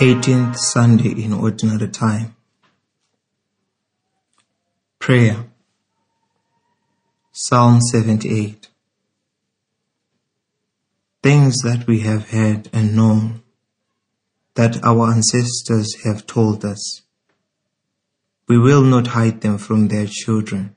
[0.00, 2.34] 18th Sunday in Ordinary Time.
[4.98, 5.44] Prayer.
[7.32, 8.70] Psalm 78.
[11.22, 13.42] Things that we have heard and known,
[14.54, 17.02] that our ancestors have told us.
[18.48, 20.76] We will not hide them from their children,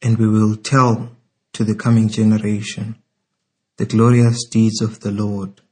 [0.00, 1.16] and we will tell
[1.52, 2.94] to the coming generation
[3.76, 5.62] the glorious deeds of the Lord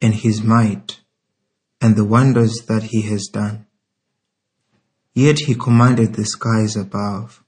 [0.00, 1.00] and his might
[1.80, 3.66] and the wonders that he has done.
[5.14, 7.42] Yet he commanded the skies above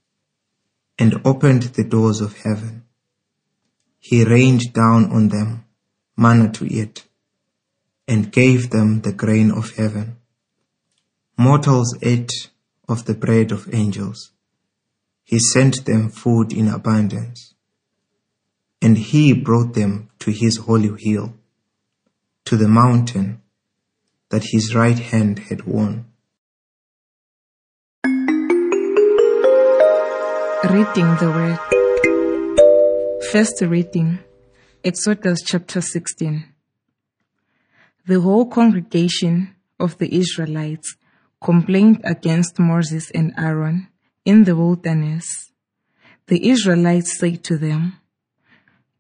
[0.99, 2.85] and opened the doors of heaven.
[3.99, 5.65] He rained down on them
[6.17, 7.07] manna to eat
[8.09, 10.17] and gave them the grain of heaven.
[11.37, 12.51] Mortals ate
[12.89, 14.33] of the bread of angels.
[15.23, 17.55] He sent them food in abundance
[18.81, 21.35] and he brought them to his holy hill,
[22.45, 23.43] to the mountain
[24.31, 26.05] that his right hand had won.
[30.65, 31.59] Reading the Word.
[33.33, 34.19] First reading,
[34.85, 36.45] Exodus chapter 16.
[38.07, 40.97] The whole congregation of the Israelites
[41.43, 43.89] complained against Moses and Aaron
[44.25, 45.53] in the wilderness.
[46.27, 47.95] The Israelites said to them,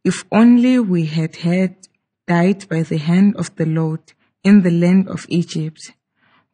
[0.05, 1.77] If only we had had
[2.27, 4.12] died by the hand of the Lord
[4.49, 5.93] in the land of Egypt,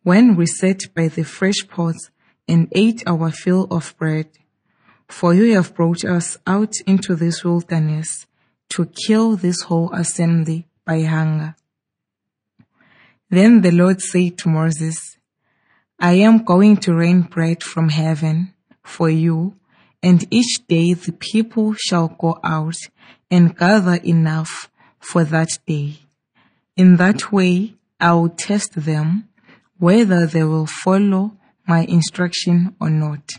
[0.03, 2.11] when we sat by the fleshpots
[2.49, 4.31] and ate our fill of bread.
[5.09, 8.27] For you have brought us out into this wilderness
[8.71, 11.55] to kill this whole assembly by hunger.
[13.31, 14.99] Then the Lord said to Moses,
[16.01, 19.55] I am going to rain bread from heaven for you,
[20.03, 22.81] and each day the people shall go out
[23.31, 25.91] and gather enough for that day.
[26.77, 29.31] In that way, I will test them
[29.79, 33.33] whether they will follow my instruction or not.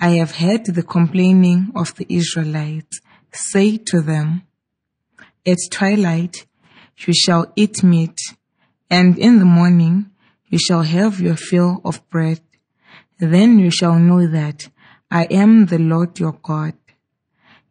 [0.00, 3.00] I have heard the complaining of the Israelites.
[3.30, 4.42] Say to them,
[5.46, 6.46] At twilight
[7.06, 8.18] you shall eat meat,
[8.90, 10.10] and in the morning
[10.48, 12.40] you shall have your fill of bread.
[13.20, 14.68] Then you shall know that
[15.12, 16.74] I am the Lord your God.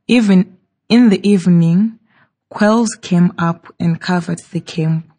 [0.07, 1.99] Even in the evening,
[2.47, 5.12] quails came up and covered the camp,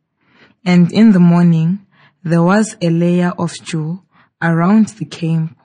[0.64, 1.86] and in the morning
[2.22, 4.02] there was a layer of dew
[4.40, 5.58] around the camp.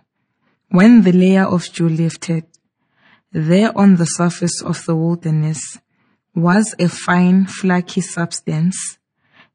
[0.70, 2.46] When the layer of dew lifted,
[3.32, 5.80] there on the surface of the wilderness
[6.36, 8.98] was a fine flaky substance,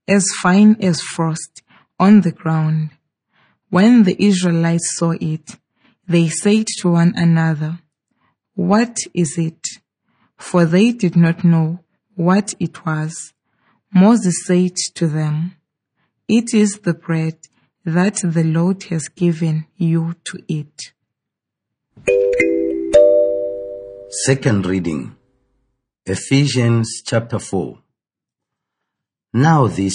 [0.08, 1.62] as fine as frost
[1.98, 2.90] on the ground.
[3.70, 5.56] When the Israelites saw it,
[6.06, 7.80] they said to one another,
[8.54, 9.66] What is it?
[10.36, 11.80] For they did not know
[12.14, 13.33] what it was.
[13.96, 15.54] Moses said to them,
[16.26, 17.38] It is the bread
[17.84, 20.92] that the Lord has given you to eat.
[24.26, 25.14] Second reading
[26.06, 27.78] Ephesians chapter 4.
[29.32, 29.94] Now this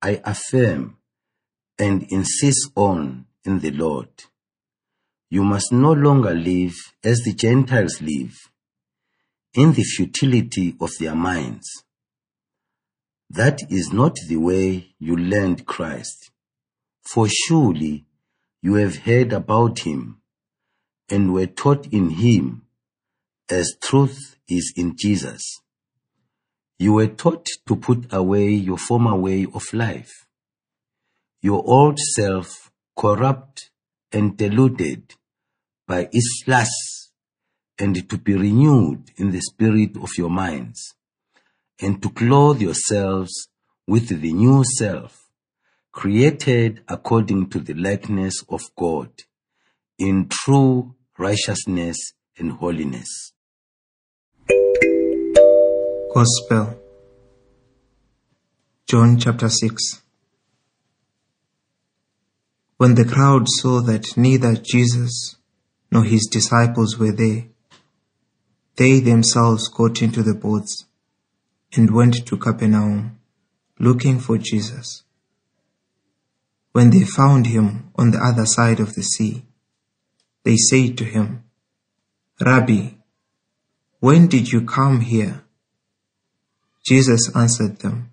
[0.00, 0.96] I affirm
[1.78, 4.08] and insist on in the Lord.
[5.28, 6.74] You must no longer live
[7.04, 8.34] as the Gentiles live,
[9.52, 11.85] in the futility of their minds.
[13.30, 16.30] That is not the way you learned Christ.
[17.02, 18.06] For surely
[18.62, 20.20] you have heard about him
[21.08, 22.62] and were taught in him
[23.50, 25.42] as truth is in Jesus.
[26.78, 30.26] You were taught to put away your former way of life,
[31.40, 33.70] your old self corrupt
[34.12, 35.14] and deluded
[35.86, 37.12] by its lusts,
[37.78, 40.94] and to be renewed in the spirit of your minds,
[41.80, 43.48] and to clothe yourselves
[43.86, 45.28] with the new self,
[45.92, 49.10] created according to the likeness of God,
[49.98, 51.96] in true righteousness
[52.38, 53.32] and holiness.
[56.14, 56.80] Gospel.
[58.86, 60.02] John chapter 6.
[62.78, 65.36] When the crowd saw that neither Jesus
[65.90, 67.44] nor his disciples were there,
[68.76, 70.85] they themselves got into the boats
[71.74, 73.18] and went to Capernaum,
[73.78, 75.02] looking for Jesus.
[76.72, 79.44] When they found him on the other side of the sea,
[80.44, 81.44] they said to him,
[82.40, 82.90] Rabbi,
[84.00, 85.42] when did you come here?
[86.86, 88.10] Jesus answered them,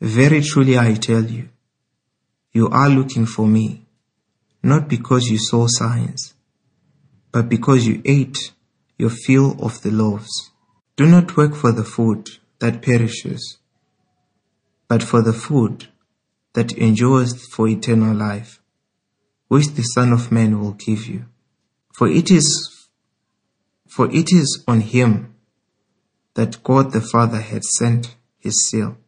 [0.00, 1.48] Very truly I tell you,
[2.52, 3.86] you are looking for me,
[4.62, 6.34] not because you saw signs,
[7.32, 8.36] but because you ate
[8.98, 10.50] your fill of the loaves.
[10.96, 12.28] Do not work for the food
[12.58, 13.58] that perishes,
[14.88, 15.88] but for the food
[16.54, 18.60] that endures for eternal life,
[19.48, 21.26] which the Son of Man will give you.
[21.92, 22.72] For it is
[23.86, 25.34] for it is on him
[26.34, 28.98] that God the Father had sent his seal.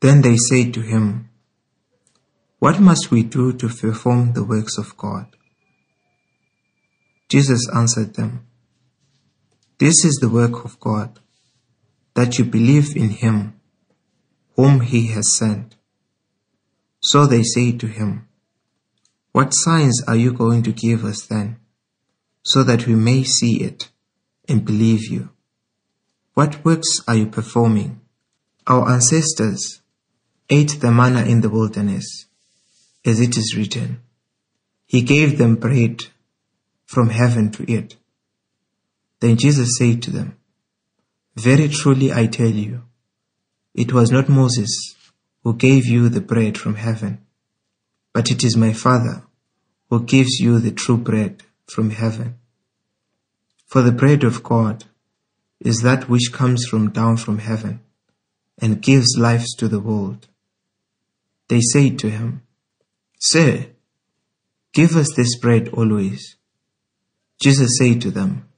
[0.00, 1.28] Then they said to him,
[2.58, 5.26] What must we do to perform the works of God?
[7.28, 8.46] Jesus answered them,
[9.78, 11.18] This is the work of God,
[12.14, 13.60] that you believe in him
[14.56, 15.76] whom he has sent.
[17.00, 18.28] So they say to him,
[19.32, 21.56] What signs are you going to give us then,
[22.42, 23.90] so that we may see it
[24.48, 25.30] and believe you?
[26.34, 28.00] What works are you performing?
[28.66, 29.80] Our ancestors
[30.48, 32.26] ate the manna in the wilderness,
[33.04, 34.00] as it is written,
[34.86, 36.04] He gave them bread
[36.86, 37.96] from heaven to eat.
[39.22, 40.36] Then Jesus said to them,
[41.36, 42.82] Very truly I tell you,
[43.72, 44.96] it was not Moses
[45.44, 47.24] who gave you the bread from heaven,
[48.12, 49.22] but it is my Father
[49.88, 52.36] who gives you the true bread from heaven.
[53.68, 54.86] For the bread of God
[55.60, 57.78] is that which comes from down from heaven
[58.60, 60.26] and gives life to the world.
[61.46, 62.42] They said to him,
[63.20, 63.66] Sir,
[64.72, 66.34] give us this bread always.
[67.40, 68.48] Jesus said to them,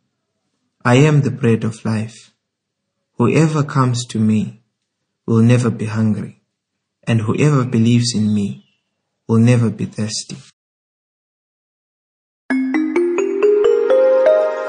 [0.86, 2.34] I am the bread of life.
[3.16, 4.60] Whoever comes to me
[5.26, 6.42] will never be hungry,
[7.06, 8.66] and whoever believes in me
[9.26, 10.36] will never be thirsty.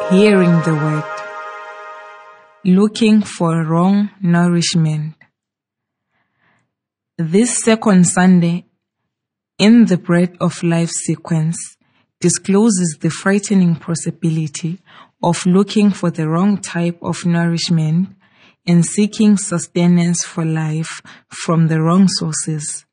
[0.09, 1.03] Hearing the word.
[2.63, 5.15] Looking for wrong nourishment.
[7.17, 8.67] This second Sunday
[9.57, 11.75] in the Bread of Life sequence
[12.21, 14.79] discloses the frightening possibility
[15.25, 18.09] of looking for the wrong type of nourishment
[18.67, 22.85] and seeking sustenance for life from the wrong sources.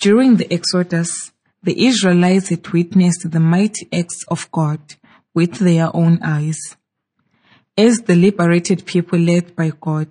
[0.00, 1.32] During the Exodus,
[1.62, 4.80] the Israelites had witnessed the mighty acts of God
[5.34, 6.58] with their own eyes.
[7.76, 10.08] As the liberated people led by God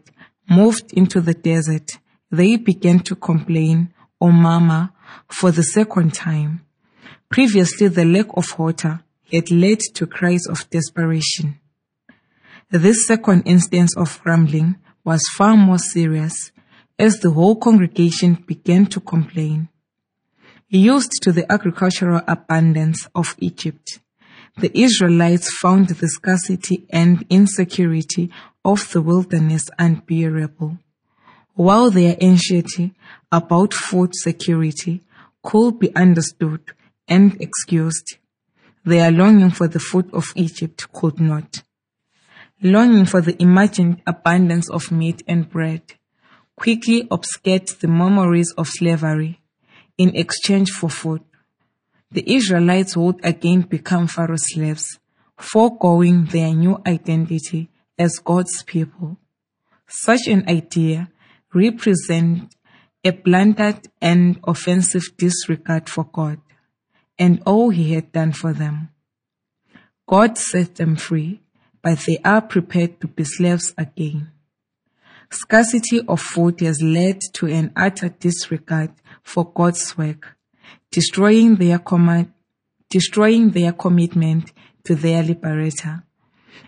[0.47, 1.97] moved into the desert,
[2.29, 4.91] they began to complain or murmur
[5.27, 6.61] for the second time.
[7.29, 9.01] Previously, the lack of water
[9.31, 11.59] had led to cries of desperation.
[12.69, 16.51] This second instance of grumbling was far more serious
[17.00, 19.69] as the whole congregation began to complain.
[20.69, 24.00] Used to the agricultural abundance of Egypt,
[24.57, 28.31] the Israelites found the scarcity and insecurity
[28.65, 30.77] of the wilderness unbearable.
[31.53, 32.94] While their anxiety
[33.31, 35.03] about food security
[35.41, 36.62] could be understood
[37.07, 38.18] and excused,
[38.87, 41.61] their longing for the food of Egypt could not
[42.61, 45.81] longing for the imagined abundance of meat and bread,
[46.55, 49.39] quickly obscured the memories of slavery
[49.97, 51.21] in exchange for food.
[52.11, 54.99] The Israelites would again become Pharaoh's slaves,
[55.37, 57.69] foregoing their new identity
[57.99, 59.17] as God's people.
[59.87, 61.09] Such an idea
[61.53, 62.55] represents
[63.03, 66.39] a blunted and offensive disregard for God
[67.19, 68.89] and all he had done for them.
[70.07, 71.41] God set them free
[71.87, 74.29] but they are prepared to be slaves again.
[75.31, 78.92] Scarcity of food has led to an utter disregard
[79.23, 80.35] for God's work,
[80.92, 82.33] destroying their command,
[82.89, 84.51] destroying their commitment
[84.83, 86.03] to their liberator.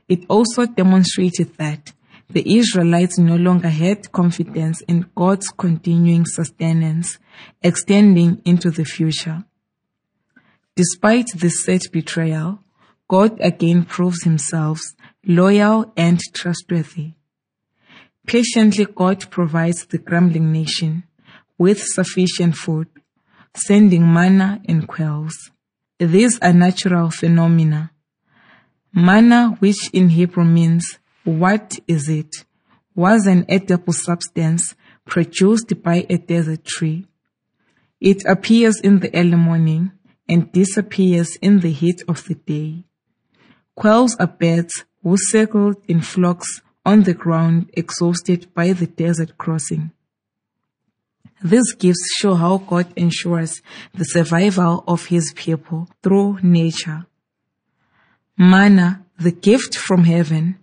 [0.07, 1.91] It also demonstrated that
[2.29, 7.19] the Israelites no longer had confidence in God's continuing sustenance
[7.61, 9.43] extending into the future.
[10.79, 12.59] Despite this sad betrayal,
[13.09, 14.79] God again proves himself
[15.25, 17.15] loyal and trustworthy.
[18.25, 21.03] Patiently, God provides the grumbling nation
[21.57, 22.87] with sufficient food,
[23.53, 25.51] sending manna and quails.
[25.97, 27.91] These are natural phenomena.
[28.93, 32.45] Manna, which in Hebrew means, what is it,
[32.95, 37.05] was an edible substance produced by a desert tree.
[37.99, 39.91] It appears in the early morning
[40.29, 42.85] and disappears in the heat of the day.
[43.75, 49.91] Quails are birds who circled in flocks on the ground exhausted by the desert crossing.
[51.41, 53.61] These gifts show how God ensures
[53.93, 57.05] the survival of his people through nature.
[58.37, 60.59] Manna, the gift from heaven,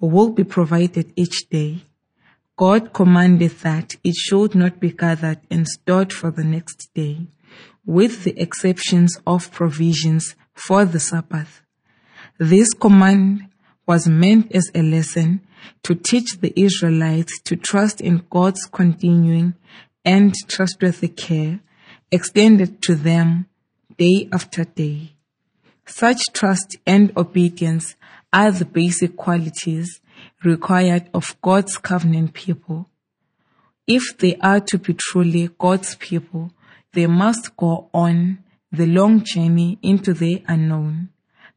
[0.00, 1.82] will be provided each day.
[2.56, 7.26] God commanded that it should not be gathered and stored for the next day,
[7.84, 11.62] with the exceptions of provisions for the Sabbath.
[12.38, 13.48] This command
[13.86, 15.40] was meant as a lesson
[15.82, 19.54] to teach the Israelites to trust in God's continuing
[20.04, 21.60] and trustworthy care
[22.10, 23.46] extended to them
[23.98, 25.12] day after day.
[25.86, 27.96] Such trust and obedience
[28.32, 30.00] are the basic qualities
[30.44, 32.88] required of God's covenant people.
[33.86, 36.52] If they are to be truly God's people,
[36.92, 38.38] they must go on
[38.72, 41.10] the long journey into the unknown,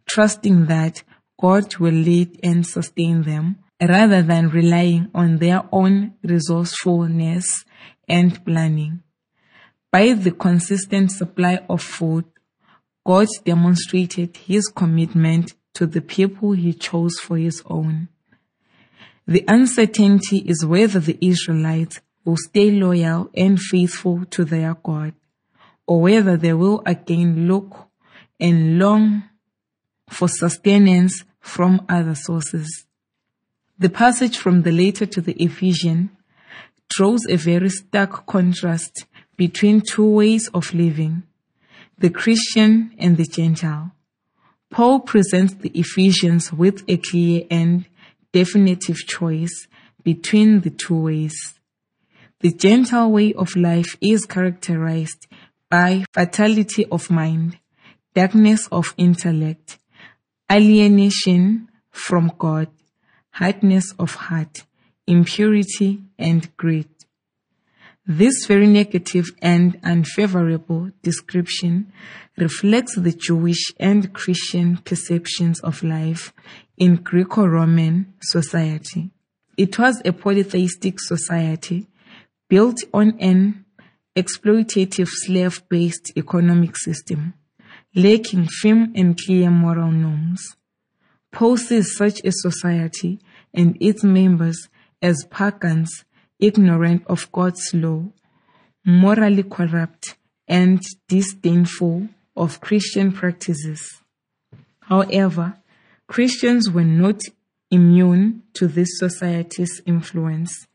[0.08, 1.04] trusting that
[1.40, 7.66] God will lead and sustain them rather than relying on their own resourcefulness
[8.08, 9.04] and planning.
[9.92, 12.25] By the consistent supply of food,
[13.06, 18.08] God demonstrated his commitment to the people he chose for his own.
[19.28, 25.13] The uncertainty is whether the Israelites will stay loyal and faithful to their God,
[25.88, 27.88] or whether they will again look
[28.40, 29.24] and long
[30.10, 32.86] for sustenance from other sources.
[33.78, 36.10] The passage from the letter to the Ephesian
[36.90, 41.24] draws a very stark contrast between two ways of living,
[41.98, 43.92] the Christian and the Gentile.
[44.70, 47.86] Paul presents the Ephesians with a clear and
[48.32, 49.68] definitive choice
[50.04, 51.36] between the two ways.
[52.42, 55.28] The Gentile way of life is characterized
[55.74, 57.58] by fatality of mind,
[58.13, 59.80] darkness of intellect,
[60.51, 62.68] alienation from God,
[63.32, 64.65] hardness of heart,
[65.08, 66.89] impurity, and greed.
[68.06, 71.92] This very negative and unfavorable description
[72.38, 76.34] reflects the Jewish and Christian perceptions of life
[76.77, 79.10] in Greco-Roman society.
[79.58, 81.88] It was a polytheistic society
[82.48, 83.62] built on an
[84.15, 87.34] exploitative slave-based economic system,
[87.96, 90.55] lacking firm and clear moral norms.
[91.32, 93.20] Paul sees such a society
[93.53, 94.70] and its members
[95.01, 96.05] as pagans,
[96.39, 98.03] ignorant of God's law,
[98.86, 100.15] morally corrupt,
[100.48, 104.01] and disdainful of Christian practices.
[104.82, 105.58] However,
[106.08, 107.22] Christians were not
[107.72, 110.67] immune to this society's influence.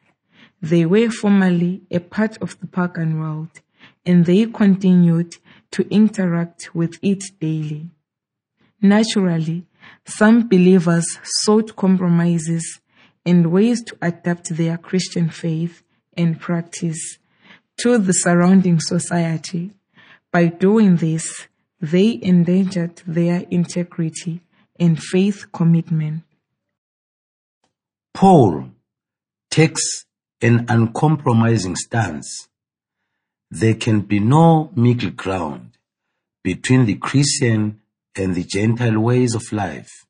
[0.60, 3.60] They were formerly a part of the pagan world,
[4.04, 5.36] and they continued
[5.72, 7.90] to interact with it daily.
[8.80, 9.66] Naturally,
[10.04, 12.80] some believers sought compromises
[13.24, 15.82] and ways to adapt their Christian faith
[16.16, 17.18] and practice
[17.80, 19.72] to the surrounding society.
[20.32, 21.46] By doing this,
[21.80, 24.40] they endangered their integrity
[24.78, 26.22] and faith commitment.
[28.14, 28.70] Paul
[29.50, 30.04] takes
[30.40, 32.48] an uncompromising stance.
[33.50, 35.78] There can be no middle ground
[36.44, 37.80] between the Christian
[38.14, 40.06] and the Gentile ways of life.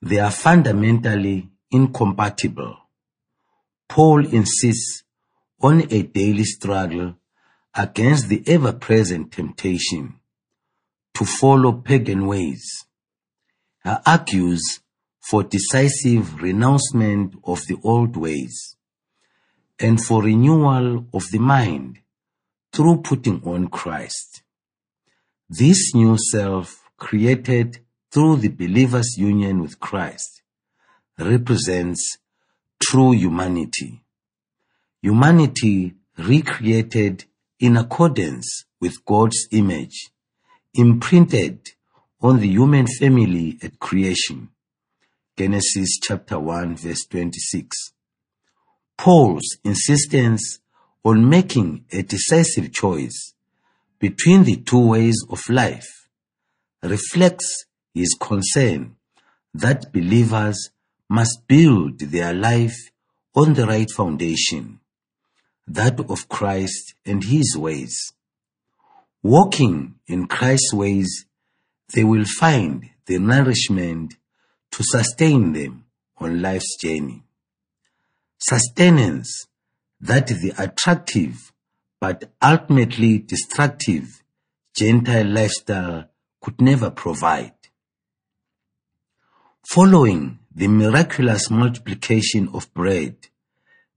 [0.00, 2.76] They are fundamentally incompatible.
[3.88, 5.02] Paul insists
[5.60, 7.16] on a daily struggle
[7.74, 10.20] against the ever-present temptation
[11.14, 12.86] to follow pagan ways.
[13.82, 14.80] He argues
[15.20, 18.76] for decisive renouncement of the old ways
[19.78, 21.98] and for renewal of the mind
[22.72, 24.42] through putting on Christ.
[25.48, 27.78] This new self created
[28.10, 30.42] through the believer's union with Christ
[31.18, 32.18] represents
[32.82, 34.02] true humanity.
[35.02, 37.24] Humanity recreated
[37.60, 40.10] in accordance with God's image,
[40.74, 41.70] imprinted
[42.20, 44.48] on the human family at creation.
[45.36, 47.93] Genesis chapter 1 verse 26.
[48.96, 50.58] Paul's insistence
[51.04, 53.34] on making a decisive choice
[53.98, 56.08] between the two ways of life
[56.82, 58.96] reflects his concern
[59.52, 60.70] that believers
[61.08, 62.76] must build their life
[63.34, 64.80] on the right foundation,
[65.66, 68.12] that of Christ and his ways.
[69.22, 71.26] Walking in Christ's ways,
[71.94, 74.14] they will find the nourishment
[74.72, 75.84] to sustain them
[76.18, 77.22] on life's journey.
[78.46, 79.46] Sustenance
[80.02, 81.50] that the attractive
[81.98, 84.22] but ultimately destructive
[84.76, 86.10] Gentile lifestyle
[86.42, 87.54] could never provide.
[89.66, 93.16] Following the miraculous multiplication of bread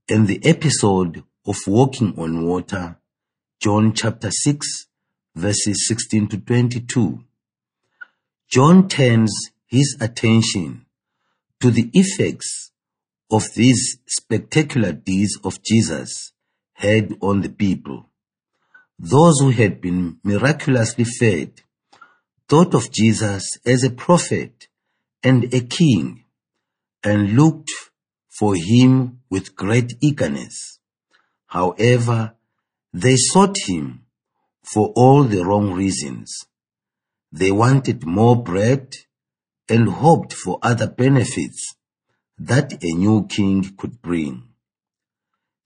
[0.08, 2.96] and the episode of walking on water,
[3.60, 4.86] John chapter 6
[5.34, 7.22] verses 16 to 22,
[8.48, 10.86] John turns his attention
[11.60, 12.67] to the effects
[13.30, 16.32] of these spectacular deeds of Jesus
[16.74, 18.08] had on the people.
[18.98, 21.60] Those who had been miraculously fed
[22.48, 24.68] thought of Jesus as a prophet
[25.22, 26.24] and a king
[27.04, 27.70] and looked
[28.28, 30.78] for him with great eagerness.
[31.46, 32.34] However,
[32.92, 34.06] they sought him
[34.62, 36.34] for all the wrong reasons.
[37.30, 38.94] They wanted more bread
[39.68, 41.74] and hoped for other benefits
[42.38, 44.44] that a new king could bring.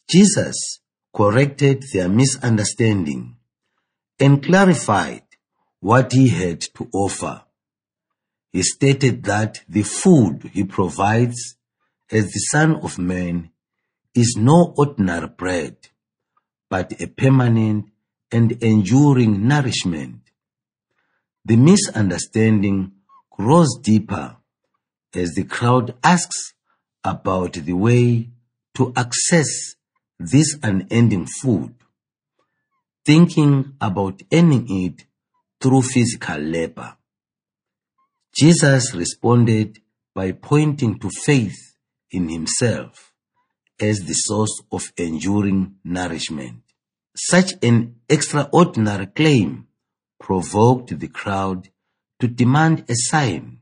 [0.08, 0.80] Jesus
[1.14, 3.36] corrected their misunderstanding
[4.18, 5.22] and clarified
[5.80, 7.42] what he had to offer.
[8.52, 11.56] He stated that the food he provides
[12.10, 13.50] as the Son of Man
[14.14, 15.76] is no ordinary bread,
[16.68, 17.86] but a permanent
[18.30, 20.20] and enduring nourishment.
[21.44, 22.92] The misunderstanding
[23.30, 24.36] grows deeper
[25.14, 26.54] as the crowd asks
[27.04, 28.30] about the way
[28.74, 29.74] to access
[30.18, 31.74] this unending food,
[33.04, 35.04] thinking about earning it
[35.60, 36.96] through physical labor.
[38.34, 39.80] Jesus responded
[40.14, 41.76] by pointing to faith
[42.10, 43.12] in himself
[43.80, 46.62] as the source of enduring nourishment.
[47.14, 49.66] Such an extraordinary claim
[50.18, 51.68] provoked the crowd
[52.20, 53.58] to demand a sign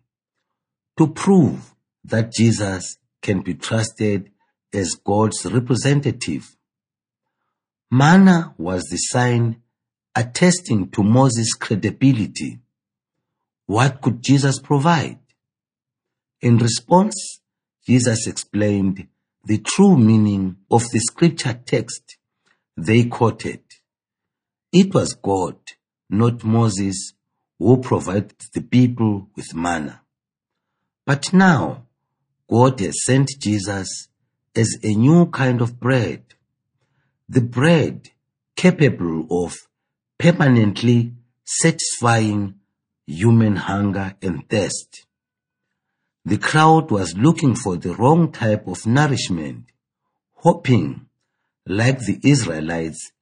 [0.99, 4.31] to prove that Jesus can be trusted
[4.73, 6.57] as God's representative.
[7.91, 9.63] Manna was the sign
[10.15, 12.61] attesting to Moses' credibility.
[13.67, 15.19] What could Jesus provide?
[16.41, 17.41] In response,
[17.87, 19.07] Jesus explained
[19.45, 22.17] the true meaning of the scripture text
[22.77, 23.63] they quoted.
[24.73, 25.57] It was God,
[26.09, 27.15] not Moses,
[27.59, 30.03] who provided the people with manna.
[31.05, 31.87] But now,
[32.51, 34.09] God has sent Jesus
[34.57, 36.25] as a new kind of bread.
[37.29, 38.09] The bread
[38.57, 39.57] capable of
[40.19, 41.15] permanently
[41.45, 42.55] satisfying
[43.07, 45.07] human hunger and thirst.
[46.25, 49.67] The crowd was looking for the wrong type of nourishment,
[50.35, 51.07] hoping,
[51.67, 53.13] like the Israelites,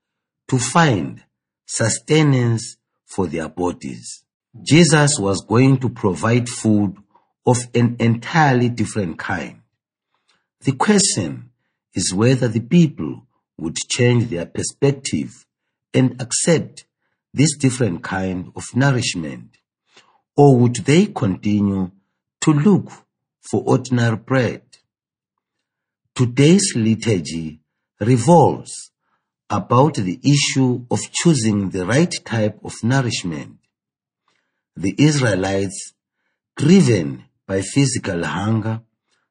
[0.49, 1.23] to find
[1.67, 4.25] sustenance for their bodies.
[4.62, 6.97] Jesus was going to provide food
[7.49, 9.63] of an entirely different kind.
[10.61, 11.51] The question
[11.95, 15.47] is whether the people would change their perspective
[15.95, 16.85] and accept
[17.33, 19.57] this different kind of nourishment,
[20.37, 21.91] or would they continue
[22.43, 22.91] to look
[23.41, 24.63] for ordinary bread?
[26.15, 27.61] Today's liturgy
[27.99, 28.91] revolves
[29.49, 33.57] about the issue of choosing the right type of nourishment.
[34.77, 35.95] The Israelites,
[36.55, 38.83] driven by physical hunger,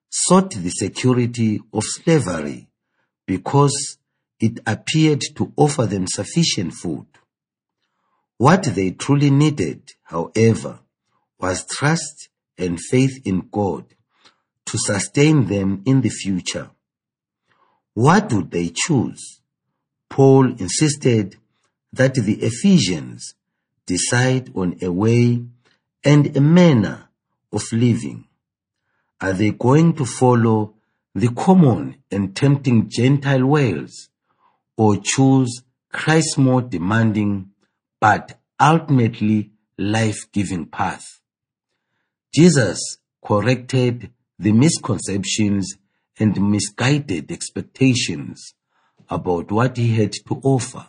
[0.10, 2.68] sought the security of slavery
[3.28, 3.98] because
[4.40, 7.06] it appeared to offer them sufficient food.
[8.38, 10.80] What they truly needed, however,
[11.40, 13.86] was trust and faith in God
[14.66, 16.72] to sustain them in the future.
[17.94, 19.42] What would they choose?
[20.10, 21.38] Paul insisted
[21.94, 23.36] that the Ephesians
[23.86, 25.44] decide on a way
[26.04, 27.07] and a manner
[27.58, 28.20] of living.
[29.20, 30.76] Are they going to follow
[31.14, 34.10] the common and tempting Gentile ways
[34.78, 37.52] or choose Christ's more demanding
[38.00, 41.06] but ultimately life-giving path?
[42.36, 42.80] Jesus
[43.26, 45.66] corrected the misconceptions
[46.20, 48.54] and misguided expectations
[49.10, 50.86] about what he had to offer.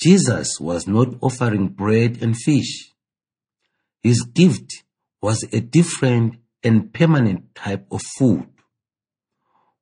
[0.00, 2.92] Jesus was not offering bread and fish.
[4.02, 4.82] His gift
[5.20, 8.48] was a different and permanent type of food.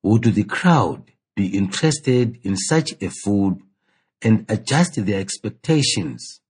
[0.03, 3.59] Would the crowd be interested in such a food
[4.23, 6.40] and adjust their expectations?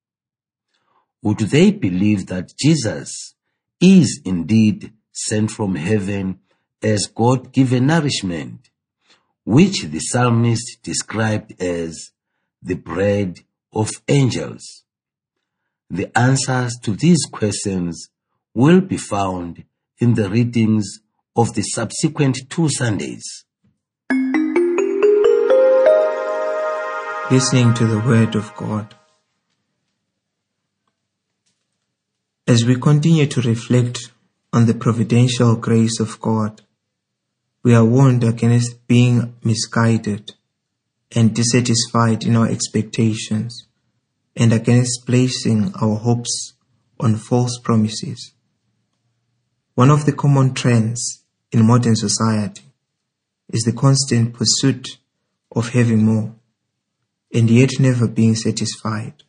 [1.23, 3.35] Would they believe that Jesus
[3.81, 6.41] is indeed sent from heaven
[6.83, 8.71] as God-given nourishment,
[9.45, 12.11] which the psalmist described as
[12.61, 13.41] the bread
[13.73, 14.85] of angels?
[15.89, 18.11] The answers to these questions
[18.55, 19.65] will be found
[19.99, 21.01] in the readings
[21.37, 23.45] of the subsequent two Sundays.
[27.33, 28.95] Listening to the Word of God.
[32.47, 34.13] As we continue to reflect
[34.53, 36.63] on the providential grace of God,
[37.65, 40.35] we are warned against being misguided
[41.17, 43.67] and dissatisfied in our expectations
[44.37, 46.53] and against placing our hopes
[47.01, 48.35] on false promises.
[49.75, 52.63] One of the common trends in modern society
[53.49, 54.87] is the constant pursuit
[55.51, 56.33] of having more
[57.33, 59.25] and yet never being satisfied.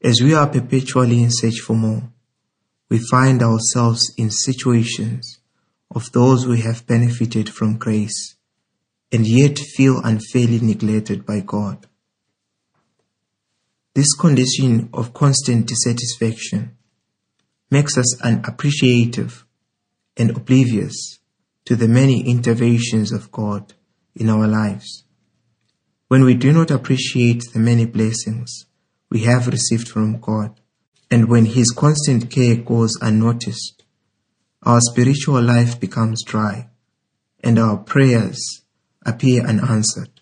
[0.00, 2.04] As we are perpetually in search for more,
[2.88, 5.40] we find ourselves in situations
[5.90, 8.36] of those who have benefited from grace
[9.10, 11.86] and yet feel unfairly neglected by God.
[13.94, 16.75] This condition of constant dissatisfaction
[17.70, 19.44] makes us unappreciative
[20.16, 21.18] and oblivious
[21.64, 23.74] to the many interventions of God
[24.14, 25.04] in our lives.
[26.08, 28.66] When we do not appreciate the many blessings
[29.10, 30.60] we have received from God,
[31.10, 33.82] and when His constant care goes unnoticed,
[34.62, 36.68] our spiritual life becomes dry
[37.42, 38.62] and our prayers
[39.04, 40.20] appear unanswered.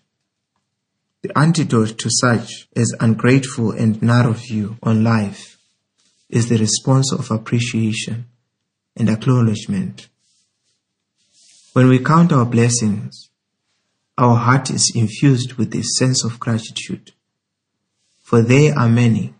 [1.21, 5.54] The antidote to such is ungrateful and narrow view on life
[6.35, 8.25] is the response of appreciation
[8.97, 10.09] and acknowledgement.
[11.71, 13.29] When we count our blessings,
[14.17, 17.13] our heart is infused with a sense of gratitude,
[18.21, 19.33] for they are many,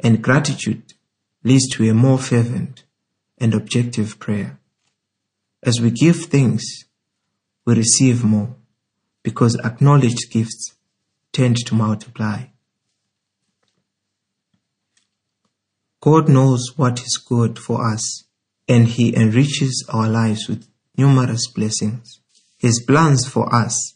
[0.00, 0.94] and gratitude
[1.44, 2.82] leads to a more fervent
[3.38, 4.58] and objective prayer.
[5.62, 6.64] As we give things,
[7.64, 8.56] we receive more
[9.22, 10.74] because acknowledged gifts
[11.32, 12.46] tend to multiply.
[16.06, 18.22] God knows what is good for us
[18.68, 22.20] and He enriches our lives with numerous blessings.
[22.56, 23.94] His plans for us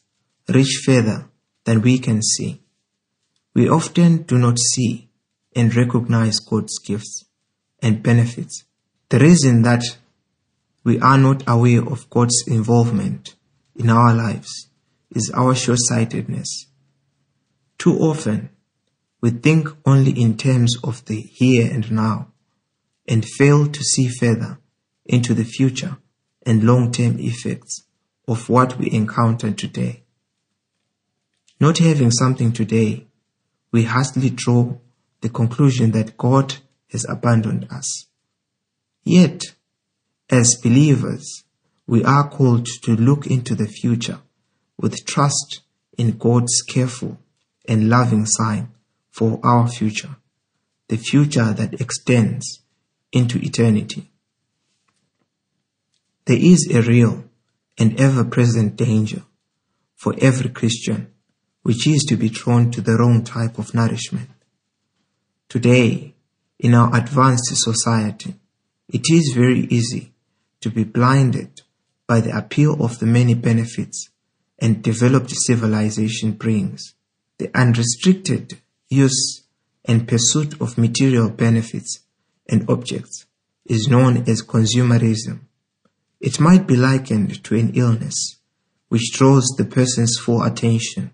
[0.49, 1.29] reach further
[1.65, 2.63] than we can see.
[3.55, 5.09] We often do not see
[5.55, 7.27] and recognize God's gifts
[7.81, 8.65] and benefits.
[9.11, 9.85] The reason that
[10.83, 13.37] we are not aware of God's involvement
[13.77, 14.69] in our lives
[15.13, 16.67] is our short-sightedness.
[17.79, 18.51] Too often,
[19.21, 22.29] we think only in terms of the here and now
[23.07, 24.59] and fail to see further
[25.05, 25.99] into the future
[26.47, 27.85] and long-term effects
[28.27, 30.05] of what we encounter today.
[31.59, 33.09] Not having something today,
[33.73, 34.79] we hastily draw
[35.21, 36.57] the conclusion that God
[36.91, 38.07] has abandoned us.
[39.05, 39.43] Yet,
[40.31, 41.45] as believers,
[41.87, 44.21] we are called to look into the future
[44.79, 45.61] with trust
[45.99, 47.19] in God's careful
[47.69, 48.73] and loving sign
[49.21, 50.17] for our future,
[50.89, 52.63] the future that extends
[53.13, 54.11] into eternity.
[56.25, 57.25] There is a real
[57.79, 59.25] and ever present danger
[59.95, 61.13] for every Christian,
[61.65, 64.31] which is to be drawn to the wrong type of nourishment.
[65.51, 66.15] Today,
[66.59, 68.37] in our advanced society,
[68.89, 70.15] it is very easy
[70.63, 71.61] to be blinded
[72.07, 74.09] by the appeal of the many benefits
[74.59, 76.95] and developed civilization brings.
[77.37, 79.45] The unrestricted use
[79.85, 82.01] and pursuit of material benefits
[82.49, 83.25] and objects
[83.65, 85.41] is known as consumerism.
[86.21, 88.37] It might be likened to an illness
[88.89, 91.13] which draws the person's full attention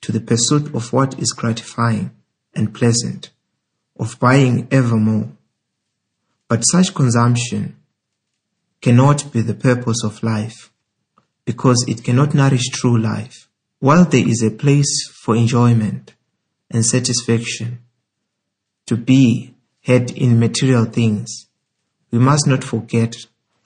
[0.00, 2.10] to the pursuit of what is gratifying
[2.54, 3.30] and pleasant,
[3.98, 5.30] of buying ever more.
[6.48, 7.76] But such consumption
[8.82, 10.72] cannot be the purpose of life
[11.44, 13.48] because it cannot nourish true life.
[13.78, 16.14] While there is a place for enjoyment
[16.70, 17.80] and satisfaction
[18.86, 21.46] to be had in material things,
[22.10, 23.14] we must not forget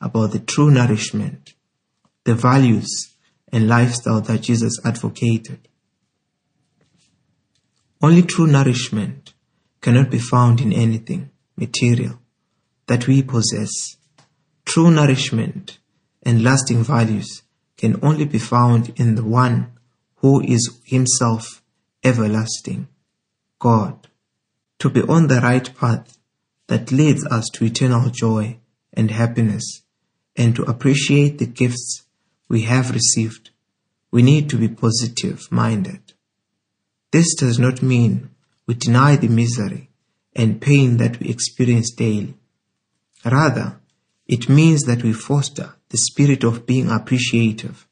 [0.00, 1.54] about the true nourishment,
[2.24, 3.14] the values
[3.52, 5.68] and lifestyle that Jesus advocated.
[8.02, 9.32] Only true nourishment
[9.80, 12.20] cannot be found in anything material
[12.86, 13.98] that we possess
[14.68, 15.78] True nourishment
[16.22, 17.42] and lasting values
[17.78, 19.72] can only be found in the one
[20.16, 21.62] who is himself
[22.04, 22.88] everlasting,
[23.58, 24.08] God.
[24.80, 26.18] To be on the right path
[26.68, 28.58] that leads us to eternal joy
[28.92, 29.82] and happiness
[30.36, 32.04] and to appreciate the gifts
[32.48, 33.50] we have received,
[34.10, 36.12] we need to be positive minded.
[37.10, 38.30] This does not mean
[38.66, 39.90] we deny the misery
[40.36, 42.34] and pain that we experience daily.
[43.24, 43.80] Rather,
[44.26, 47.88] it means that we foster the spirit of being appreciative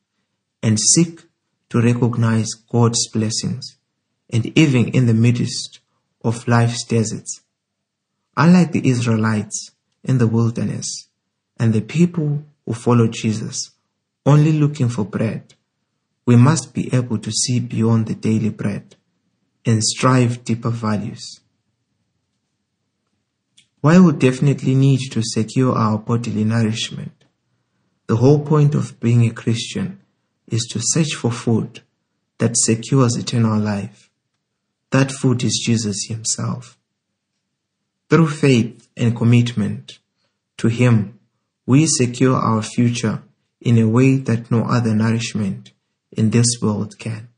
[0.63, 1.23] and seek
[1.71, 3.76] to recognize God's blessings
[4.31, 5.81] and even in the midst
[6.25, 7.43] of life's deserts.
[8.37, 9.73] Unlike the Israelites
[10.05, 11.09] in the wilderness
[11.59, 13.71] and the people who followed Jesus
[14.25, 15.55] only looking for bread,
[16.27, 18.97] we must be able to see beyond the daily bread
[19.65, 21.41] and strive deeper values.
[23.81, 27.25] While we definitely need to secure our bodily nourishment,
[28.09, 30.01] the whole point of being a Christian
[30.49, 31.83] is to search for food
[32.39, 34.06] that secures eternal life.
[34.91, 36.79] That food is Jesus Himself.
[38.09, 39.99] Through faith and commitment
[40.59, 41.19] to Him,
[41.67, 43.23] we secure our future
[43.61, 45.73] in a way that no other nourishment
[46.13, 47.29] in this world can.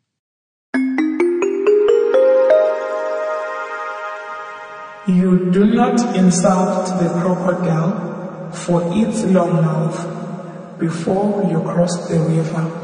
[5.09, 12.78] You do not insult the crocodile for its long mouth before you cross the river.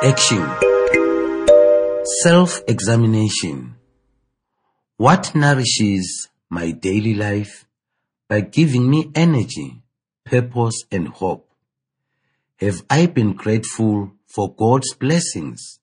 [0.00, 0.46] Action
[2.22, 3.74] Self examination.
[4.96, 7.66] What nourishes my daily life
[8.28, 9.82] by giving me energy,
[10.24, 11.50] purpose, and hope?
[12.60, 15.80] Have I been grateful for God's blessings?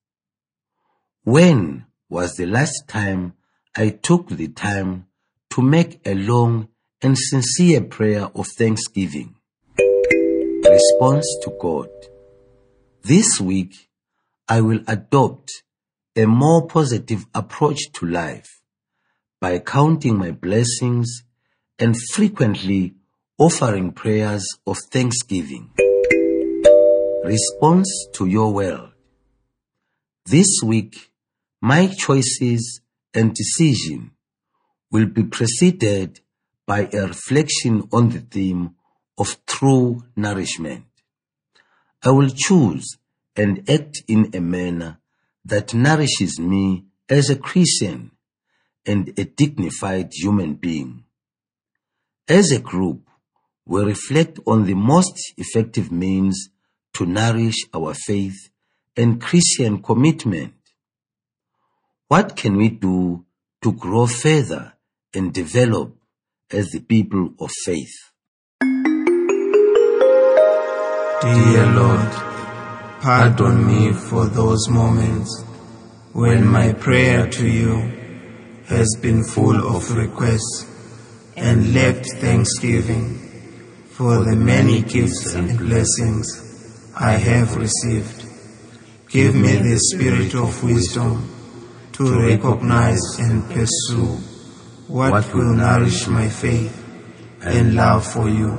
[1.26, 3.34] When was the last time
[3.76, 5.08] I took the time
[5.50, 6.70] to make a long
[7.02, 9.36] and sincere prayer of thanksgiving?
[9.78, 11.90] Response to God.
[13.04, 13.74] This week,
[14.48, 15.64] I will adopt
[16.16, 18.62] a more positive approach to life
[19.42, 21.24] by counting my blessings
[21.80, 22.94] and frequently
[23.40, 25.72] offering prayers of thanksgiving.
[27.24, 28.92] Response to your world.
[30.26, 31.12] This week,
[31.60, 32.82] my choices
[33.14, 34.12] and decision
[34.92, 36.20] will be preceded
[36.68, 38.76] by a reflection on the theme
[39.18, 40.86] of true nourishment.
[42.04, 42.98] I will choose
[43.36, 45.00] and act in a manner
[45.44, 48.12] that nourishes me as a Christian
[48.86, 51.04] and a dignified human being.
[52.28, 53.02] As a group,
[53.66, 56.50] we reflect on the most effective means
[56.94, 58.50] to nourish our faith
[58.96, 60.54] and Christian commitment.
[62.08, 63.26] What can we do
[63.64, 64.74] to grow further
[65.14, 65.96] and develop
[66.52, 68.12] as the people of faith?
[71.22, 72.35] Dear Lord,
[73.02, 75.44] pardon me for those moments
[76.14, 77.76] when my prayer to you
[78.68, 80.66] has been full of requests
[81.36, 83.20] and lacked thanksgiving
[83.90, 88.26] for the many gifts and blessings I have received.
[89.10, 91.30] Give me the spirit of wisdom
[91.94, 94.18] to recognize and pursue
[94.88, 96.82] what will nourish my faith
[97.42, 98.58] and love for you,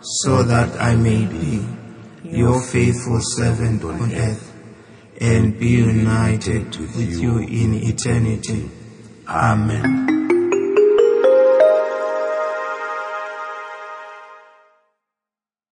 [0.00, 1.77] so that I may be
[2.28, 4.54] your faithful servant on earth
[5.20, 8.70] and be united with you in eternity.
[9.26, 10.27] Amen.